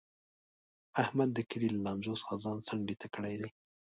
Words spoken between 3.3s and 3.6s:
دی.